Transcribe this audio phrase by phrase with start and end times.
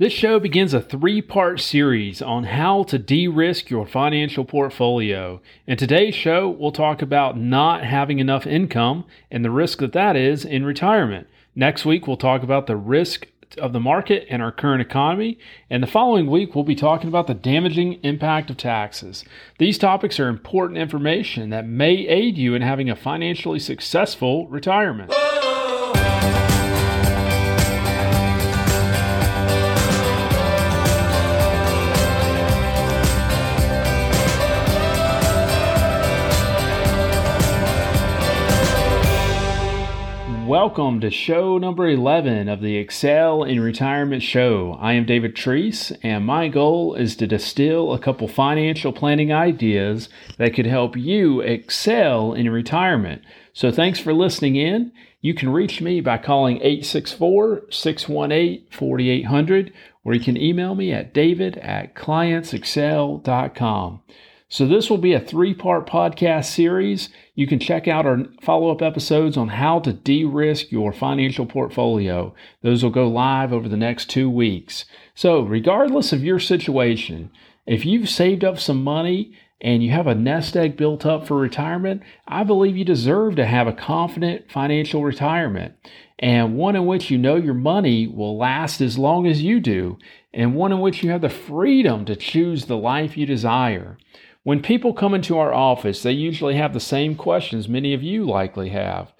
[0.00, 5.42] This show begins a three part series on how to de risk your financial portfolio.
[5.66, 10.16] In today's show, we'll talk about not having enough income and the risk that that
[10.16, 11.26] is in retirement.
[11.54, 13.26] Next week, we'll talk about the risk
[13.58, 15.38] of the market and our current economy.
[15.68, 19.22] And the following week, we'll be talking about the damaging impact of taxes.
[19.58, 25.12] These topics are important information that may aid you in having a financially successful retirement.
[40.50, 44.76] Welcome to show number 11 of the Excel in Retirement Show.
[44.80, 50.08] I am David Treese, and my goal is to distill a couple financial planning ideas
[50.38, 53.22] that could help you excel in retirement.
[53.52, 54.90] So, thanks for listening in.
[55.20, 61.14] You can reach me by calling 864 618 4800, or you can email me at
[61.14, 64.00] david at clientsexcel.com.
[64.52, 67.08] So, this will be a three part podcast series.
[67.36, 71.46] You can check out our follow up episodes on how to de risk your financial
[71.46, 72.34] portfolio.
[72.60, 74.86] Those will go live over the next two weeks.
[75.14, 77.30] So, regardless of your situation,
[77.64, 81.36] if you've saved up some money and you have a nest egg built up for
[81.36, 85.74] retirement, I believe you deserve to have a confident financial retirement
[86.18, 89.96] and one in which you know your money will last as long as you do,
[90.34, 93.96] and one in which you have the freedom to choose the life you desire.
[94.42, 98.24] When people come into our office, they usually have the same questions many of you
[98.24, 99.12] likely have.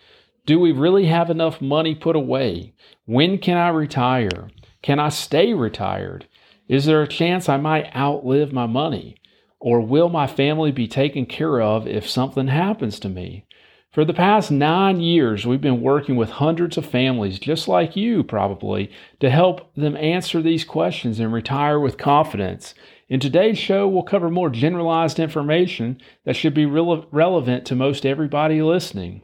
[0.46, 2.72] Do we really have enough money put away?
[3.04, 4.48] When can I retire?
[4.82, 6.26] Can I stay retired?
[6.68, 9.16] Is there a chance I might outlive my money?
[9.58, 13.44] Or will my family be taken care of if something happens to me?
[13.92, 18.22] For the past nine years, we've been working with hundreds of families, just like you
[18.22, 22.72] probably, to help them answer these questions and retire with confidence
[23.10, 28.06] in today's show, we'll cover more generalized information that should be re- relevant to most
[28.06, 29.22] everybody listening.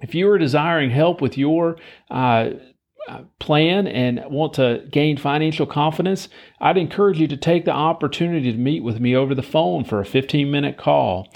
[0.00, 1.76] If you are desiring help with your
[2.10, 2.50] uh,
[3.08, 6.28] uh, plan and want to gain financial confidence,
[6.60, 10.00] I'd encourage you to take the opportunity to meet with me over the phone for
[10.00, 11.28] a 15 minute call.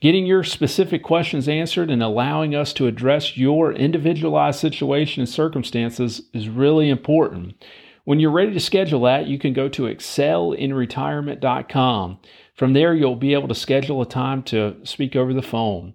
[0.00, 6.22] Getting your specific questions answered and allowing us to address your individualized situation and circumstances
[6.32, 7.62] is really important.
[8.06, 12.18] When you're ready to schedule that, you can go to excelinretirement.com.
[12.54, 15.94] From there, you'll be able to schedule a time to speak over the phone.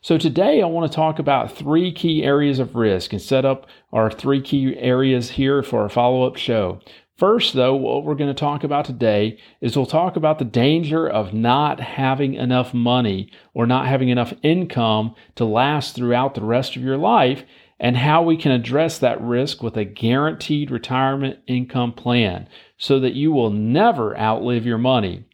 [0.00, 3.66] So, today I want to talk about three key areas of risk and set up
[3.92, 6.80] our three key areas here for our follow up show.
[7.18, 11.06] First, though, what we're going to talk about today is we'll talk about the danger
[11.06, 16.74] of not having enough money or not having enough income to last throughout the rest
[16.74, 17.44] of your life
[17.80, 22.46] and how we can address that risk with a guaranteed retirement income plan
[22.76, 25.24] so that you will never outlive your money.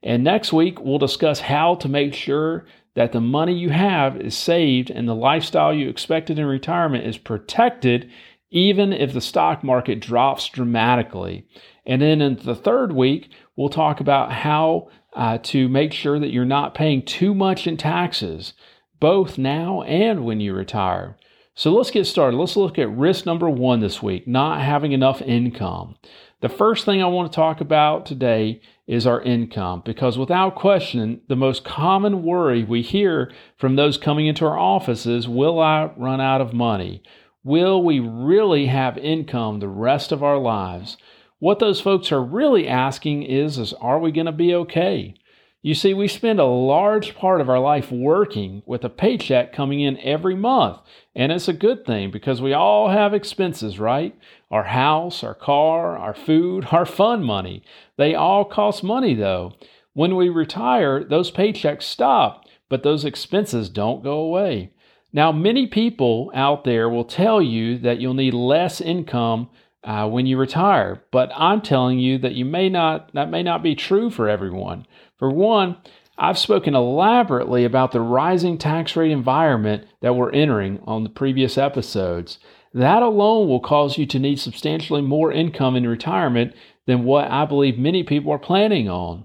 [0.00, 4.36] And next week, we'll discuss how to make sure that the money you have is
[4.36, 8.08] saved and the lifestyle you expected in retirement is protected
[8.50, 11.46] even if the stock market drops dramatically.
[11.84, 16.30] And then in the third week, we'll talk about how uh, to make sure that
[16.30, 18.54] you're not paying too much in taxes,
[19.00, 21.16] both now and when you retire.
[21.58, 22.36] So let's get started.
[22.36, 25.96] Let's look at risk number one this week not having enough income.
[26.40, 31.20] The first thing I want to talk about today is our income because, without question,
[31.26, 36.20] the most common worry we hear from those coming into our offices Will I run
[36.20, 37.02] out of money?
[37.42, 40.96] Will we really have income the rest of our lives?
[41.40, 45.16] What those folks are really asking is, is Are we going to be okay?
[45.60, 49.80] You see, we spend a large part of our life working with a paycheck coming
[49.80, 50.78] in every month.
[51.16, 54.16] And it's a good thing because we all have expenses, right?
[54.52, 57.64] Our house, our car, our food, our fun money.
[57.96, 59.54] They all cost money, though.
[59.94, 64.70] When we retire, those paychecks stop, but those expenses don't go away.
[65.12, 69.48] Now, many people out there will tell you that you'll need less income
[69.82, 73.12] uh, when you retire, but I'm telling you that you may not.
[73.14, 74.86] That may not be true for everyone.
[75.18, 75.76] For one,
[76.16, 81.58] I've spoken elaborately about the rising tax rate environment that we're entering on the previous
[81.58, 82.38] episodes.
[82.74, 86.54] That alone will cause you to need substantially more income in retirement
[86.86, 89.24] than what I believe many people are planning on.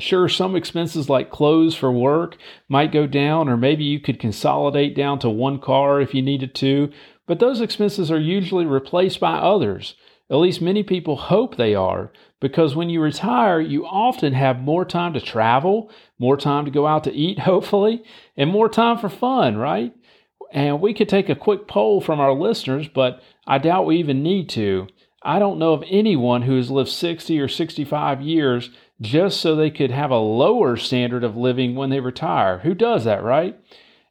[0.00, 2.36] Sure, some expenses like clothes for work
[2.68, 6.54] might go down, or maybe you could consolidate down to one car if you needed
[6.56, 6.90] to,
[7.26, 9.94] but those expenses are usually replaced by others.
[10.30, 14.84] At least many people hope they are, because when you retire, you often have more
[14.84, 18.02] time to travel, more time to go out to eat, hopefully,
[18.36, 19.94] and more time for fun, right?
[20.52, 24.22] And we could take a quick poll from our listeners, but I doubt we even
[24.22, 24.86] need to.
[25.22, 28.70] I don't know of anyone who has lived 60 or 65 years
[29.00, 32.58] just so they could have a lower standard of living when they retire.
[32.58, 33.58] Who does that, right?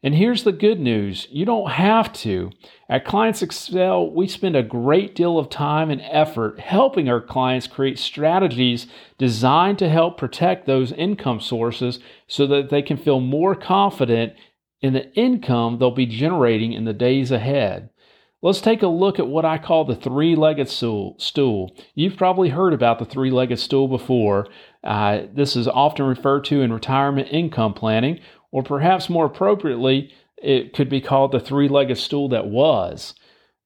[0.03, 2.51] And here's the good news you don't have to.
[2.87, 7.67] At Clients Excel, we spend a great deal of time and effort helping our clients
[7.67, 13.55] create strategies designed to help protect those income sources so that they can feel more
[13.55, 14.33] confident
[14.81, 17.89] in the income they'll be generating in the days ahead.
[18.39, 21.75] Let's take a look at what I call the three legged stool.
[21.95, 24.47] You've probably heard about the three legged stool before.
[24.83, 28.19] Uh, this is often referred to in retirement income planning,
[28.51, 33.15] or perhaps more appropriately, it could be called the three-legged stool that was.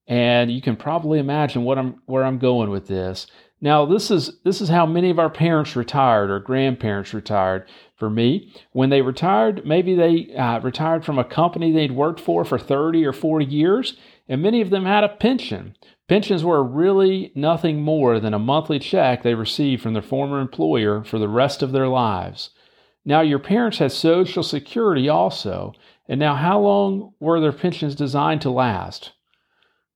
[0.07, 3.27] And you can probably imagine what I'm where I'm going with this.
[3.63, 7.67] Now, this is this is how many of our parents retired or grandparents retired.
[7.95, 12.43] For me, when they retired, maybe they uh, retired from a company they'd worked for
[12.43, 13.95] for 30 or 40 years,
[14.27, 15.75] and many of them had a pension.
[16.09, 21.03] Pensions were really nothing more than a monthly check they received from their former employer
[21.03, 22.49] for the rest of their lives.
[23.03, 25.74] Now, your parents had Social Security also,
[26.07, 29.13] and now, how long were their pensions designed to last?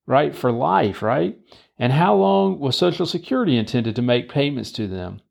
[0.07, 0.35] Right?
[0.35, 1.37] For life, right?
[1.77, 5.21] And how long was Social Security intended to make payments to them?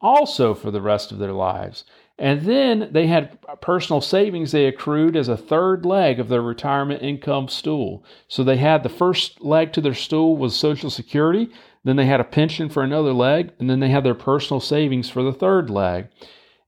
[0.00, 1.84] Also for the rest of their lives.
[2.18, 7.02] And then they had personal savings they accrued as a third leg of their retirement
[7.02, 8.04] income stool.
[8.28, 11.50] So they had the first leg to their stool was Social Security,
[11.82, 15.08] then they had a pension for another leg, and then they had their personal savings
[15.08, 16.08] for the third leg.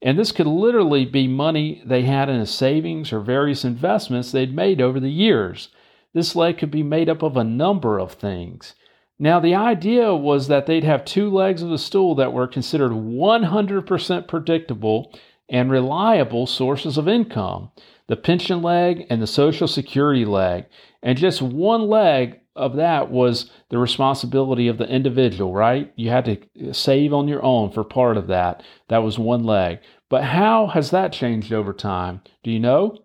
[0.03, 4.55] And this could literally be money they had in a savings or various investments they'd
[4.55, 5.69] made over the years.
[6.13, 8.75] This leg could be made up of a number of things.
[9.19, 12.91] Now, the idea was that they'd have two legs of the stool that were considered
[12.91, 15.15] 100% predictable
[15.49, 17.71] and reliable sources of income
[18.09, 20.67] the pension leg and the Social Security leg.
[21.03, 25.93] And just one leg of that was the responsibility of the individual, right?
[25.97, 28.63] You had to save on your own for part of that.
[28.89, 29.79] That was one leg.
[30.11, 32.21] But how has that changed over time?
[32.43, 32.99] Do you know?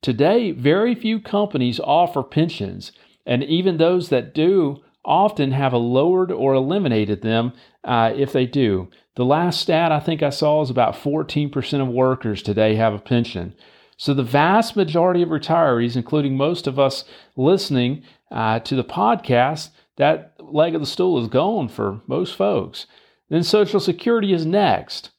[0.00, 2.90] Today, very few companies offer pensions,
[3.24, 7.52] and even those that do often have a lowered or eliminated them
[7.84, 8.88] uh, if they do.
[9.14, 12.98] The last stat I think I saw is about 14% of workers today have a
[12.98, 13.54] pension.
[14.02, 17.04] So the vast majority of retirees, including most of us
[17.36, 18.02] listening,
[18.32, 22.86] uh, to the podcast, that leg of the stool is gone for most folks.
[23.28, 25.10] Then Social Security is next.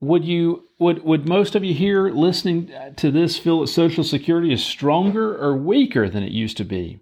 [0.00, 4.52] Would you would would most of you here listening to this feel that Social Security
[4.52, 6.98] is stronger or weaker than it used to be?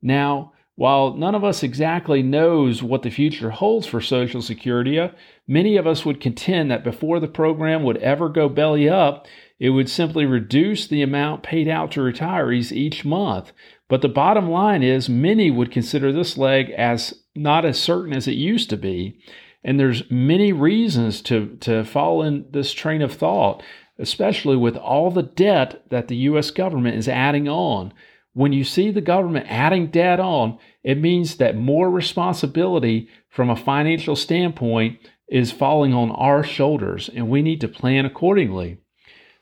[0.00, 5.10] Now, while none of us exactly knows what the future holds for Social Security,
[5.46, 9.26] many of us would contend that before the program would ever go belly up,
[9.58, 13.52] it would simply reduce the amount paid out to retirees each month,
[13.88, 18.28] but the bottom line is, many would consider this leg as not as certain as
[18.28, 19.18] it used to be.
[19.64, 23.62] And there's many reasons to, to fall in this train of thought,
[23.98, 26.50] especially with all the debt that the U.S.
[26.50, 27.92] government is adding on.
[28.34, 33.56] When you see the government adding debt on, it means that more responsibility from a
[33.56, 38.78] financial standpoint is falling on our shoulders, and we need to plan accordingly.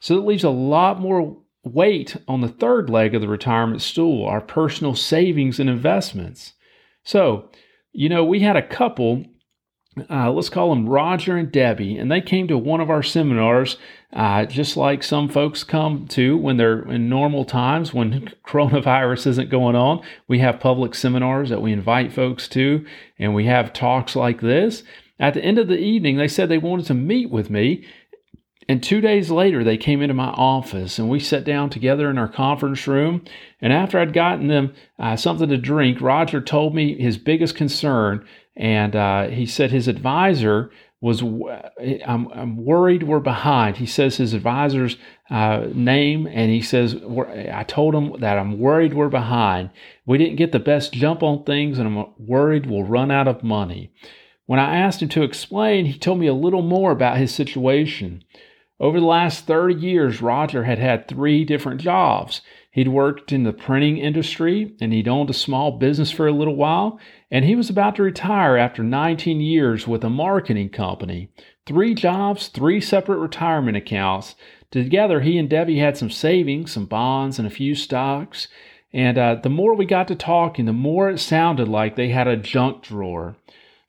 [0.00, 4.24] So it leaves a lot more weight on the third leg of the retirement stool,
[4.24, 6.54] our personal savings and investments.
[7.02, 7.50] So,
[7.92, 9.24] you know, we had a couple,
[10.08, 13.78] uh, let's call them Roger and Debbie, and they came to one of our seminars,
[14.12, 19.50] uh, just like some folks come to when they're in normal times when coronavirus isn't
[19.50, 20.02] going on.
[20.28, 22.84] We have public seminars that we invite folks to,
[23.18, 24.82] and we have talks like this.
[25.18, 27.86] At the end of the evening, they said they wanted to meet with me
[28.68, 32.18] and two days later, they came into my office and we sat down together in
[32.18, 33.24] our conference room.
[33.60, 38.26] And after I'd gotten them uh, something to drink, Roger told me his biggest concern.
[38.56, 40.70] And uh, he said his advisor
[41.00, 43.76] was, I'm, I'm worried we're behind.
[43.76, 44.96] He says his advisor's
[45.30, 46.96] uh, name, and he says,
[47.52, 49.70] I told him that I'm worried we're behind.
[50.06, 53.44] We didn't get the best jump on things, and I'm worried we'll run out of
[53.44, 53.92] money.
[54.46, 58.24] When I asked him to explain, he told me a little more about his situation.
[58.78, 62.42] Over the last 30 years, Roger had had three different jobs.
[62.70, 66.56] He'd worked in the printing industry and he'd owned a small business for a little
[66.56, 71.30] while, and he was about to retire after 19 years with a marketing company.
[71.64, 74.34] Three jobs, three separate retirement accounts.
[74.70, 78.48] Together, he and Debbie had some savings, some bonds, and a few stocks.
[78.92, 82.28] And uh, the more we got to talking, the more it sounded like they had
[82.28, 83.36] a junk drawer.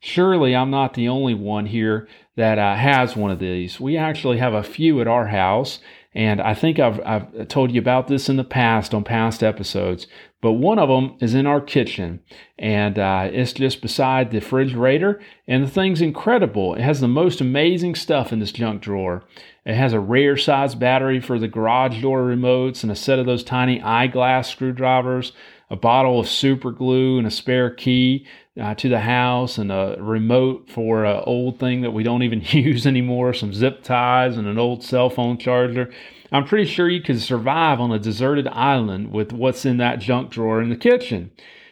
[0.00, 3.80] Surely I'm not the only one here that uh, has one of these.
[3.80, 5.80] We actually have a few at our house,
[6.14, 10.06] And I think I've, I've told you about this in the past on past episodes,
[10.40, 12.20] but one of them is in our kitchen
[12.58, 15.20] and uh, it's just beside the refrigerator.
[15.46, 16.74] And the thing's incredible.
[16.74, 19.24] It has the most amazing stuff in this junk drawer.
[19.64, 23.26] It has a rare size battery for the garage door remotes and a set of
[23.26, 25.32] those tiny eyeglass screwdrivers,
[25.70, 28.26] a bottle of super glue and a spare key
[28.60, 32.40] uh, to the house and a remote for an old thing that we don't even
[32.50, 35.92] use anymore, some zip ties and an old cell phone charger.
[36.30, 40.30] I'm pretty sure you could survive on a deserted island with what's in that junk
[40.30, 41.30] drawer in the kitchen.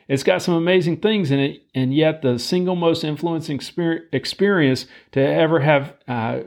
[0.08, 3.60] It's got some amazing things in it, and yet the single most influencing
[4.12, 6.42] experience to ever have uh,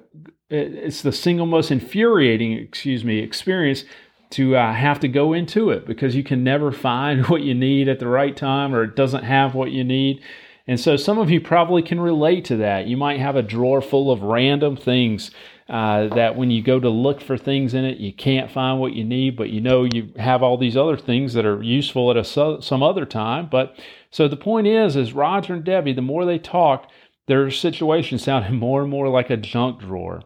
[0.50, 3.86] it's the single most infuriating, excuse me, experience
[4.31, 7.88] to uh, have to go into it because you can never find what you need
[7.88, 10.21] at the right time or it doesn't have what you need.
[10.67, 12.86] And so some of you probably can relate to that.
[12.86, 15.31] You might have a drawer full of random things
[15.67, 18.93] uh, that when you go to look for things in it, you can't find what
[18.93, 22.17] you need, but you know you have all these other things that are useful at
[22.17, 22.24] a,
[22.62, 23.48] some other time.
[23.50, 23.79] But
[24.12, 26.91] so the point is, is Roger and Debbie, the more they talked,
[27.27, 30.21] their situation sounded more and more like a junk drawer.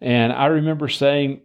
[0.00, 1.40] And I remember saying,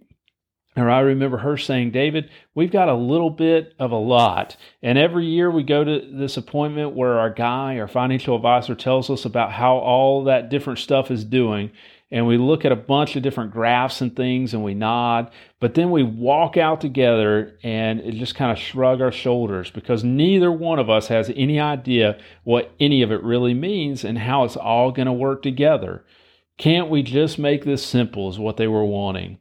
[0.77, 4.57] or I remember her saying, David, we've got a little bit of a lot.
[4.83, 9.09] And every year we go to this appointment where our guy, our financial advisor, tells
[9.09, 11.71] us about how all that different stuff is doing.
[12.11, 15.31] And we look at a bunch of different graphs and things and we nod.
[15.59, 20.51] But then we walk out together and just kind of shrug our shoulders because neither
[20.51, 24.57] one of us has any idea what any of it really means and how it's
[24.57, 26.05] all going to work together.
[26.57, 29.39] Can't we just make this simple, is what they were wanting.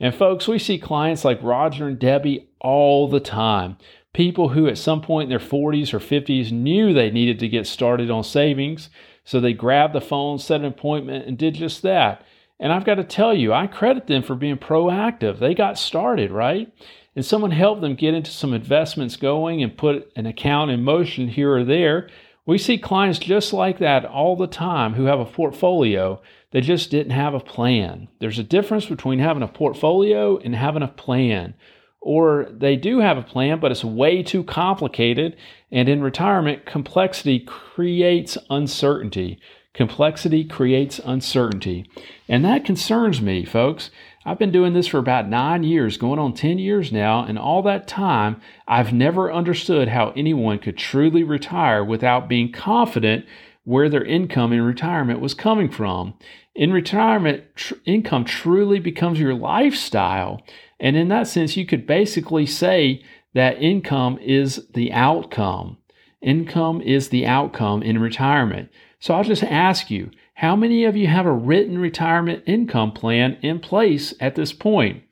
[0.00, 3.76] And folks, we see clients like Roger and Debbie all the time.
[4.12, 7.66] People who at some point in their 40s or 50s knew they needed to get
[7.66, 8.90] started on savings.
[9.24, 12.24] So they grabbed the phone, set an appointment, and did just that.
[12.60, 15.38] And I've got to tell you, I credit them for being proactive.
[15.38, 16.72] They got started, right?
[17.16, 21.28] And someone helped them get into some investments going and put an account in motion
[21.28, 22.08] here or there.
[22.46, 26.20] We see clients just like that all the time who have a portfolio
[26.54, 28.06] they just didn't have a plan.
[28.20, 31.54] There's a difference between having a portfolio and having a plan.
[32.00, 35.36] Or they do have a plan, but it's way too complicated.
[35.72, 39.40] And in retirement, complexity creates uncertainty.
[39.72, 41.90] Complexity creates uncertainty.
[42.28, 43.90] And that concerns me, folks.
[44.24, 47.62] I've been doing this for about nine years, going on 10 years now, and all
[47.62, 53.26] that time, I've never understood how anyone could truly retire without being confident
[53.64, 56.14] where their income in retirement was coming from.
[56.54, 60.42] In retirement, tr- income truly becomes your lifestyle.
[60.78, 63.02] And in that sense, you could basically say
[63.34, 65.78] that income is the outcome.
[66.20, 68.70] Income is the outcome in retirement.
[69.00, 73.38] So I'll just ask you how many of you have a written retirement income plan
[73.42, 75.02] in place at this point?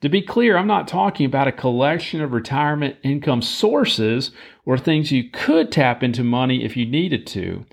[0.00, 4.30] To be clear, I'm not talking about a collection of retirement income sources
[4.64, 7.66] or things you could tap into money if you needed to.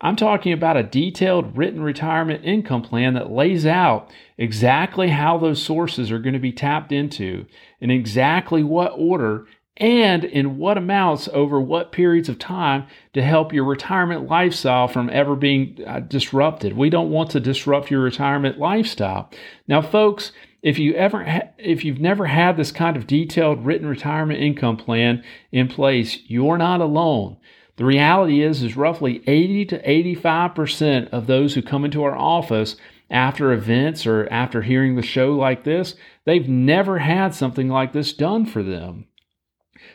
[0.00, 5.62] I'm talking about a detailed written retirement income plan that lays out exactly how those
[5.62, 7.46] sources are going to be tapped into,
[7.80, 13.52] in exactly what order, and in what amounts over what periods of time to help
[13.52, 16.76] your retirement lifestyle from ever being uh, disrupted.
[16.76, 19.30] We don't want to disrupt your retirement lifestyle.
[19.66, 23.86] Now, folks, if you ever ha- if you've never had this kind of detailed written
[23.86, 27.38] retirement income plan in place, you're not alone.
[27.80, 32.76] The reality is is roughly 80 to 85% of those who come into our office
[33.10, 35.94] after events or after hearing the show like this,
[36.26, 39.06] they've never had something like this done for them.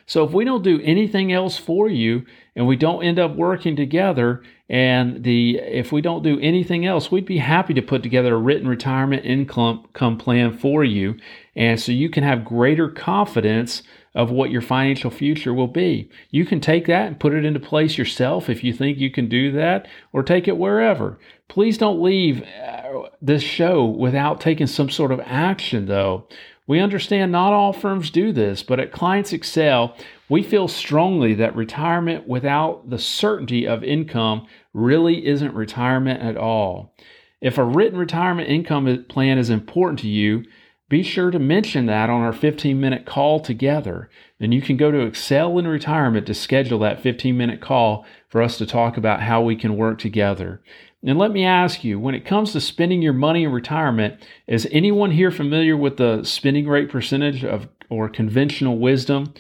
[0.07, 2.25] So if we don't do anything else for you
[2.55, 7.11] and we don't end up working together and the if we don't do anything else,
[7.11, 11.17] we'd be happy to put together a written retirement income plan for you
[11.55, 13.83] and so you can have greater confidence
[14.15, 16.09] of what your financial future will be.
[16.31, 19.27] You can take that and put it into place yourself if you think you can
[19.27, 21.19] do that, or take it wherever.
[21.49, 26.27] Please don't leave uh, this show without taking some sort of action, though.
[26.67, 29.95] We understand not all firms do this, but at Clients Excel,
[30.29, 36.95] we feel strongly that retirement without the certainty of income really isn't retirement at all.
[37.41, 40.45] If a written retirement income plan is important to you,
[40.87, 44.09] be sure to mention that on our 15 minute call together.
[44.39, 48.41] And you can go to Excel in Retirement to schedule that 15 minute call for
[48.41, 50.61] us to talk about how we can work together.
[51.03, 54.67] And let me ask you when it comes to spending your money in retirement, is
[54.71, 59.33] anyone here familiar with the spending rate percentage of or conventional wisdom?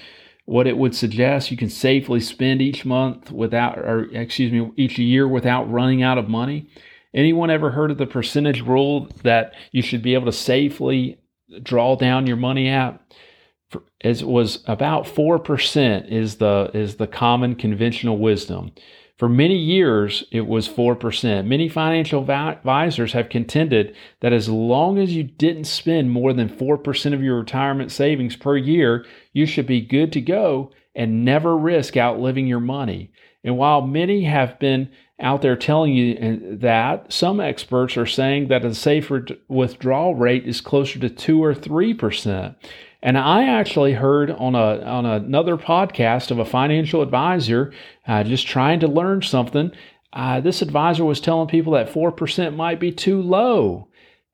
[0.45, 4.99] What it would suggest you can safely spend each month without, or excuse me, each
[4.99, 6.69] year without running out of money.
[7.15, 11.17] Anyone ever heard of the percentage rule that you should be able to safely
[11.61, 18.17] draw down your money as it was about 4% is the is the common conventional
[18.17, 18.71] wisdom
[19.17, 21.45] for many years, it was 4%.
[21.45, 27.13] Many financial advisors have contended that as long as you didn't spend more than 4%
[27.13, 31.95] of your retirement savings per year, you should be good to go and never risk
[31.95, 33.11] outliving your money.
[33.41, 38.49] And while many have been out there telling you uh, that, some experts are saying
[38.49, 42.55] that a safer withdrawal rate is closer to 2 or 3%.
[43.05, 47.71] And I actually heard on a on another podcast of a financial advisor
[48.07, 49.71] uh, just trying to learn something.
[50.11, 53.89] Uh, this advisor was telling people that four percent might be too low,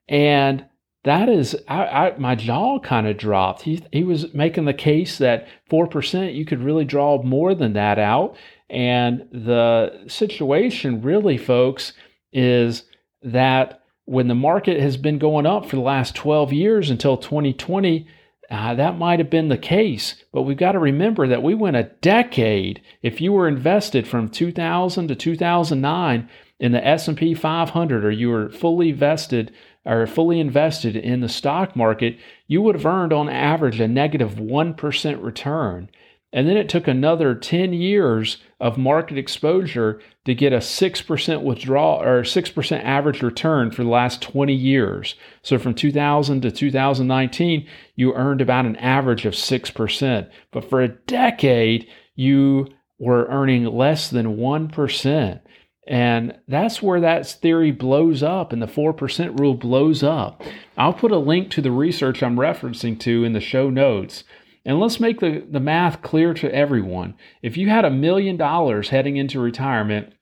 [0.08, 0.66] and
[1.04, 3.64] that is I, I, my jaw kind of dropped.
[3.64, 7.74] He he was making the case that four percent you could really draw more than
[7.74, 8.38] that out,
[8.72, 11.94] and the situation really, folks,
[12.34, 12.86] is
[13.22, 18.08] that when the market has been going up for the last 12 years until 2020
[18.52, 21.78] uh, that might have been the case, but we've got to remember that we went
[21.78, 22.82] a decade.
[23.02, 28.50] If you were invested from 2000 to 2009 in the S&P 500, or you were
[28.50, 29.54] fully vested
[29.86, 34.38] or fully invested in the stock market, you would have earned on average a negative
[34.38, 34.76] 1
[35.22, 35.90] return.
[36.34, 42.02] And then it took another 10 years of market exposure to get a 6% withdrawal
[42.02, 45.16] or 6% average return for the last 20 years.
[45.42, 50.30] So from 2000 to 2019, you earned about an average of 6%.
[50.52, 55.42] But for a decade, you were earning less than 1%.
[55.88, 60.42] And that's where that theory blows up and the 4% rule blows up.
[60.78, 64.24] I'll put a link to the research I'm referencing to in the show notes.
[64.66, 67.16] And let's make the, the math clear to everyone.
[67.42, 70.14] If you had a million dollars heading into retirement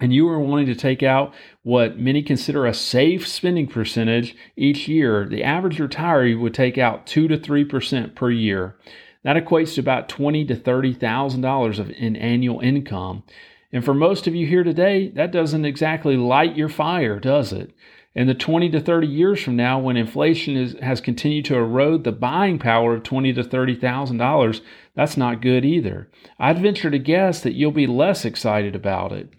[0.00, 4.88] and you were wanting to take out what many consider a safe spending percentage each
[4.88, 8.76] year, the average retiree would take out 2 to 3% per year.
[9.24, 13.24] That equates to about twenty to thirty thousand dollars of in annual income.
[13.72, 17.72] And for most of you here today, that doesn't exactly light your fire, does it?
[18.16, 22.04] And the 20 to 30 years from now, when inflation is, has continued to erode
[22.04, 24.60] the buying power of 20 to 30 thousand dollars,
[24.94, 26.08] that's not good either.
[26.38, 29.30] I'd venture to guess that you'll be less excited about it.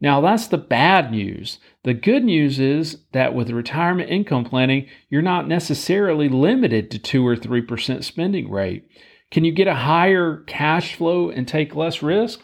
[0.00, 1.58] Now, that's the bad news.
[1.84, 7.24] The good news is that with retirement income planning, you're not necessarily limited to 2
[7.24, 8.88] or 3% spending rate.
[9.30, 12.40] Can you get a higher cash flow and take less risk?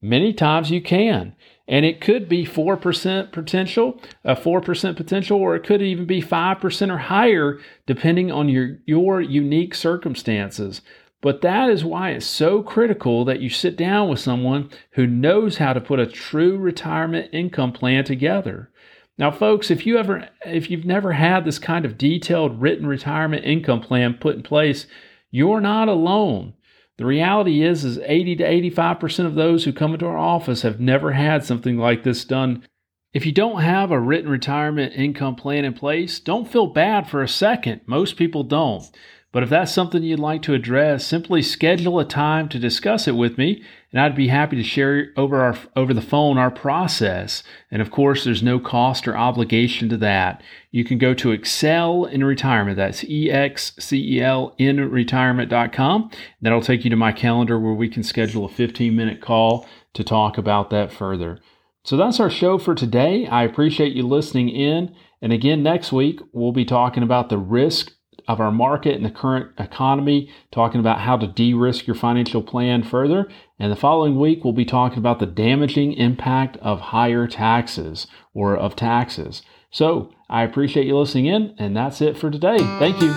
[0.00, 1.36] Many times you can.
[1.72, 6.20] And it could be 4% potential, uh, a 4% potential, or it could even be
[6.20, 10.82] 5% or higher, depending on your, your unique circumstances.
[11.22, 15.56] But that is why it's so critical that you sit down with someone who knows
[15.56, 18.70] how to put a true retirement income plan together.
[19.16, 23.46] Now, folks, if you ever if you've never had this kind of detailed written retirement
[23.46, 24.86] income plan put in place,
[25.30, 26.52] you're not alone.
[26.98, 30.78] The reality is is 80 to 85% of those who come into our office have
[30.78, 32.64] never had something like this done.
[33.12, 37.22] If you don't have a written retirement income plan in place, don't feel bad for
[37.22, 37.80] a second.
[37.86, 38.84] Most people don't.
[39.32, 43.16] But if that's something you'd like to address, simply schedule a time to discuss it
[43.16, 47.42] with me, and I'd be happy to share over our over the phone our process.
[47.70, 50.42] And of course, there's no cost or obligation to that.
[50.70, 52.76] You can go to Excel in Retirement.
[52.76, 56.10] That's E X C E L in retirement.com.
[56.40, 60.02] That'll take you to my calendar where we can schedule a 15 minute call to
[60.02, 61.38] talk about that further.
[61.84, 63.26] So that's our show for today.
[63.26, 64.94] I appreciate you listening in.
[65.20, 67.92] And again, next week, we'll be talking about the risk
[68.28, 72.42] of our market and the current economy, talking about how to de risk your financial
[72.42, 73.28] plan further.
[73.62, 78.56] And the following week, we'll be talking about the damaging impact of higher taxes or
[78.56, 79.42] of taxes.
[79.70, 82.58] So I appreciate you listening in, and that's it for today.
[82.58, 83.10] Thank you.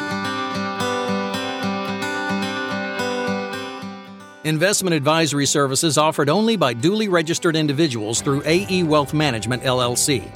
[4.48, 10.32] Investment advisory services offered only by duly registered individuals through AE Wealth Management, LLC.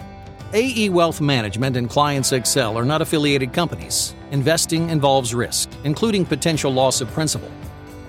[0.54, 4.16] AE Wealth Management and Clients Excel are not affiliated companies.
[4.32, 7.52] Investing involves risk, including potential loss of principal.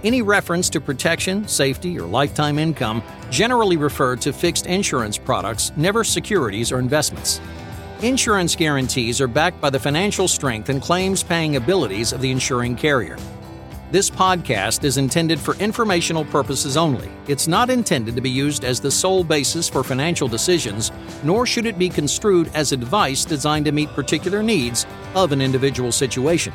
[0.02, 6.04] Any reference to protection, safety, or lifetime income generally refer to fixed insurance products, never
[6.04, 7.38] securities or investments.
[8.00, 12.76] Insurance guarantees are backed by the financial strength and claims paying abilities of the insuring
[12.76, 13.18] carrier.
[13.90, 17.10] This podcast is intended for informational purposes only.
[17.26, 20.92] It's not intended to be used as the sole basis for financial decisions,
[21.24, 25.92] nor should it be construed as advice designed to meet particular needs of an individual
[25.92, 26.54] situation.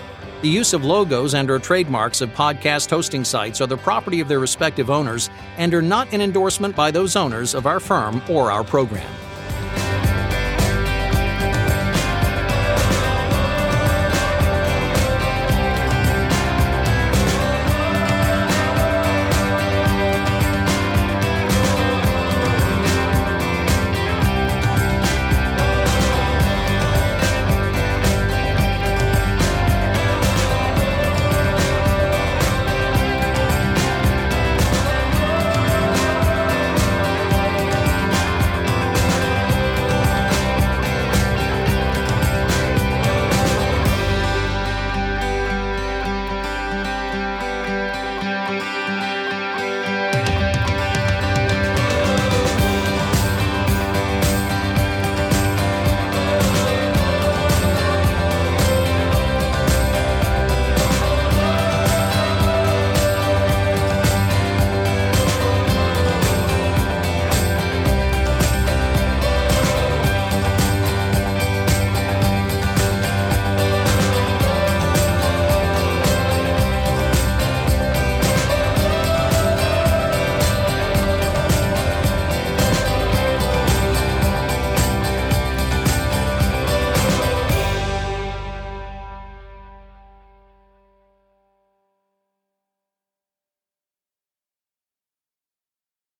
[0.41, 4.27] The use of logos and or trademarks of podcast hosting sites are the property of
[4.27, 8.51] their respective owners and are not an endorsement by those owners of our firm or
[8.51, 9.20] our program.